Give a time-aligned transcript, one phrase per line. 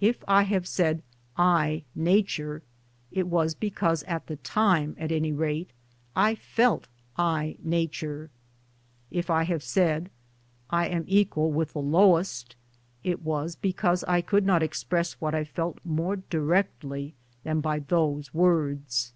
[0.00, 1.02] If I have said"
[1.36, 2.62] I, Nature"
[3.20, 5.70] it was because at the time, at any rate,
[6.16, 8.30] I felt "I, Nature";
[9.10, 10.08] if I have said
[10.70, 12.56] "I am equal with the lowest,"
[13.04, 17.12] it was because I could not express what I felt more directly
[17.44, 19.12] than by those words.